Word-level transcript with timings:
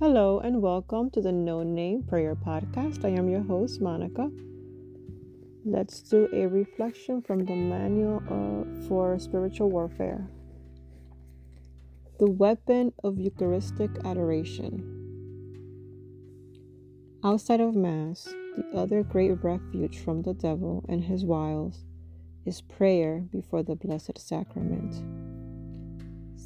Hello 0.00 0.38
and 0.40 0.62
welcome 0.62 1.10
to 1.10 1.20
the 1.20 1.30
No 1.30 1.62
Name 1.62 2.02
Prayer 2.02 2.34
Podcast. 2.34 3.04
I 3.04 3.10
am 3.10 3.28
your 3.28 3.42
host, 3.42 3.82
Monica. 3.82 4.30
Let's 5.66 6.00
do 6.00 6.26
a 6.32 6.46
reflection 6.46 7.20
from 7.20 7.44
the 7.44 7.54
Manual 7.54 8.22
uh, 8.24 8.88
for 8.88 9.18
Spiritual 9.18 9.68
Warfare. 9.68 10.26
The 12.18 12.30
weapon 12.30 12.94
of 13.04 13.18
Eucharistic 13.18 13.90
adoration. 14.06 14.80
Outside 17.22 17.60
of 17.60 17.76
Mass, 17.76 18.24
the 18.56 18.78
other 18.78 19.02
great 19.02 19.32
refuge 19.44 19.98
from 19.98 20.22
the 20.22 20.32
devil 20.32 20.82
and 20.88 21.04
his 21.04 21.26
wiles 21.26 21.84
is 22.46 22.62
prayer 22.62 23.26
before 23.30 23.62
the 23.62 23.76
Blessed 23.76 24.16
Sacrament. 24.16 25.29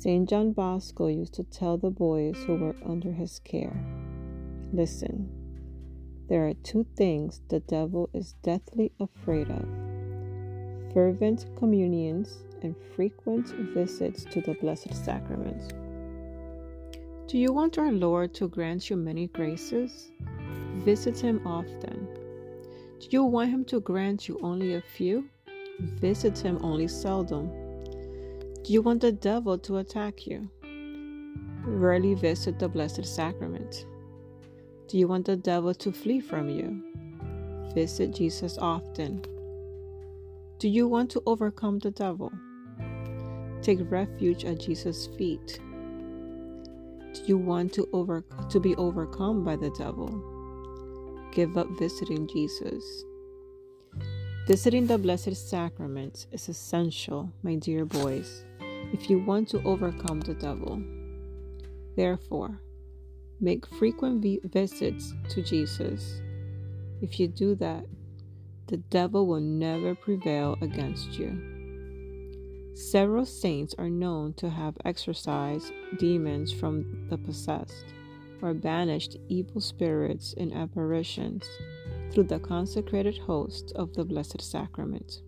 St. 0.05 0.29
John 0.29 0.53
Bosco 0.53 1.07
used 1.07 1.33
to 1.33 1.45
tell 1.45 1.79
the 1.79 1.89
boys 1.89 2.37
who 2.45 2.57
were 2.57 2.77
under 2.85 3.11
his 3.11 3.39
care 3.39 3.83
Listen, 4.71 5.31
there 6.29 6.47
are 6.47 6.53
two 6.63 6.85
things 6.95 7.41
the 7.49 7.61
devil 7.61 8.11
is 8.13 8.35
deathly 8.43 8.93
afraid 9.01 9.49
of 9.49 9.67
fervent 10.93 11.47
communions 11.57 12.45
and 12.61 12.77
frequent 12.95 13.49
visits 13.73 14.27
to 14.27 14.43
the 14.43 14.53
Blessed 14.53 14.93
Sacrament. 14.93 15.73
Do 17.27 17.39
you 17.39 17.55
want 17.55 17.79
our 17.79 17.91
Lord 17.91 18.35
to 18.35 18.49
grant 18.49 18.91
you 18.91 18.97
many 18.97 19.29
graces? 19.29 20.13
Visit 20.85 21.19
Him 21.19 21.41
often. 21.47 22.07
Do 23.01 23.07
you 23.09 23.25
want 23.25 23.49
Him 23.49 23.65
to 23.65 23.81
grant 23.81 24.29
you 24.29 24.39
only 24.43 24.75
a 24.75 24.83
few? 24.83 25.31
Visit 25.81 26.37
Him 26.41 26.59
only 26.61 26.89
seldom. 26.89 27.64
Do 28.65 28.73
you 28.73 28.81
want 28.81 29.03
the 29.03 29.13
devil 29.13 29.59
to 29.59 29.77
attack 29.77 30.27
you? 30.27 30.49
Rarely 31.67 32.15
visit 32.15 32.59
the 32.59 32.67
Blessed 32.67 33.05
Sacrament. 33.05 33.85
Do 34.89 34.97
you 34.97 35.07
want 35.07 35.27
the 35.27 35.37
devil 35.37 35.75
to 35.75 35.93
flee 35.93 36.21
from 36.21 36.49
you? 36.49 36.83
Visit 37.75 38.15
Jesus 38.15 38.57
often. 38.57 39.23
Do 40.59 40.71
you 40.71 40.89
want 40.89 41.11
to 41.11 41.23
overcome 41.27 41.79
the 41.79 41.91
devil? 41.91 42.33
Take 43.61 43.81
refuge 43.91 44.47
at 44.47 44.61
Jesus' 44.61 45.09
feet. 45.09 45.61
Do 47.13 47.21
you 47.27 47.37
want 47.37 47.75
to 47.75 47.87
over 47.93 48.25
to 48.49 48.61
be 48.61 48.75
overcome 48.77 49.45
by 49.45 49.57
the 49.57 49.75
devil? 49.77 50.09
Give 51.33 51.59
up 51.59 51.69
visiting 51.79 52.27
Jesus. 52.29 53.05
Visiting 54.47 54.87
the 54.87 54.97
Blessed 54.97 55.37
Sacrament 55.37 56.29
is 56.33 56.49
essential, 56.49 57.31
my 57.43 57.57
dear 57.57 57.85
boys 57.85 58.45
if 58.93 59.09
you 59.09 59.19
want 59.19 59.49
to 59.49 59.63
overcome 59.65 60.21
the 60.21 60.35
devil. 60.35 60.83
Therefore, 61.97 62.61
make 63.41 63.67
frequent 63.67 64.23
vi- 64.23 64.41
visits 64.45 65.15
to 65.31 65.43
Jesus. 65.43 66.21
If 67.01 67.19
you 67.21 67.29
do 67.29 67.55
that, 67.57 67.85
the 68.67 68.79
devil 68.79 69.27
will 69.27 69.41
never 69.41 69.95
prevail 69.95 70.57
against 70.61 71.19
you. 71.19 71.53
Several 72.75 73.25
saints 73.25 73.75
are 73.79 73.91
known 73.91 74.35
to 74.35 74.51
have 74.51 74.77
exorcised 74.85 75.73
demons 75.99 76.53
from 76.53 77.07
the 77.09 77.19
possessed 77.19 77.85
or 78.43 78.53
banished 78.53 79.17
evil 79.29 79.61
spirits 79.61 80.33
in 80.35 80.53
apparitions 80.53 81.49
through 82.13 82.25
the 82.25 82.39
consecrated 82.39 83.17
host 83.19 83.73
of 83.77 83.93
the 83.95 84.05
Blessed 84.05 84.43
Sacrament. 84.43 85.21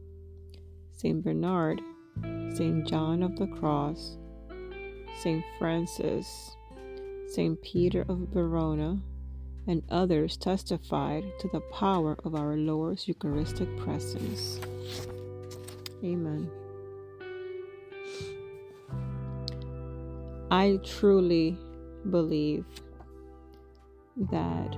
Saint 0.93 1.23
Bernard 1.23 1.81
St. 2.55 2.87
John 2.87 3.23
of 3.23 3.37
the 3.37 3.47
Cross, 3.47 4.17
St. 5.21 5.45
Francis, 5.59 6.57
St. 7.29 7.61
Peter 7.63 8.05
of 8.09 8.19
Verona, 8.33 8.99
and 9.67 9.83
others 9.91 10.37
testified 10.37 11.25
to 11.41 11.49
the 11.53 11.61
power 11.61 12.17
of 12.25 12.35
our 12.35 12.57
Lord's 12.57 13.09
Eucharistic 13.09 13.77
presence. 13.79 14.61
Amen. 16.05 16.51
I 20.51 20.79
truly 20.85 21.59
believe 22.11 22.65
that 24.31 24.77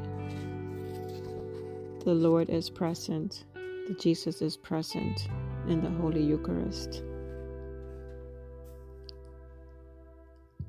the 2.05 2.15
Lord 2.15 2.49
is 2.49 2.71
present, 2.71 3.45
that 3.55 4.01
Jesus 4.01 4.41
is 4.41 4.57
present 4.57 5.29
in 5.69 5.83
the 5.83 5.91
Holy 5.91 6.23
Eucharist. 6.25 7.03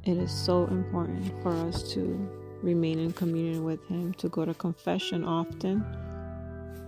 It 0.09 0.17
is 0.17 0.31
so 0.31 0.65
important 0.65 1.31
for 1.43 1.51
us 1.67 1.83
to 1.93 2.01
remain 2.63 2.97
in 2.97 3.13
communion 3.13 3.63
with 3.63 3.85
Him, 3.85 4.11
to 4.15 4.27
go 4.27 4.43
to 4.43 4.55
confession 4.55 5.23
often, 5.23 5.85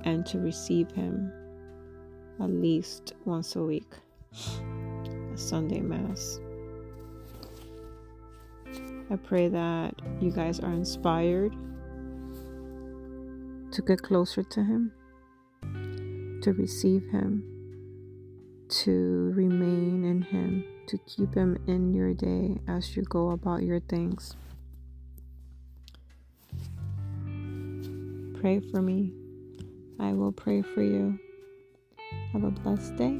and 0.03 0.25
to 0.25 0.39
receive 0.39 0.89
Him 0.89 1.31
at 2.39 2.49
least 2.49 3.13
once 3.25 3.55
a 3.55 3.61
week, 3.61 3.93
a 4.33 5.37
Sunday 5.37 5.81
Mass. 5.81 6.39
I 9.11 9.17
pray 9.17 9.49
that 9.49 9.93
you 10.19 10.31
guys 10.31 10.59
are 10.59 10.73
inspired 10.73 11.55
to 13.71 13.81
get 13.83 14.01
closer 14.01 14.41
to 14.41 14.63
Him, 14.63 14.91
to 16.41 16.53
receive 16.53 17.03
Him, 17.11 17.43
to 18.69 19.31
Him 20.21 20.63
to 20.87 20.97
keep 20.99 21.35
Him 21.35 21.57
in 21.67 21.93
your 21.93 22.13
day 22.13 22.57
as 22.67 22.95
you 22.95 23.03
go 23.03 23.31
about 23.31 23.63
your 23.63 23.79
things. 23.79 24.35
Pray 28.39 28.59
for 28.59 28.81
me. 28.81 29.13
I 29.99 30.13
will 30.13 30.31
pray 30.31 30.61
for 30.61 30.81
you. 30.81 31.19
Have 32.33 32.43
a 32.43 32.51
blessed 32.51 32.95
day. 32.95 33.19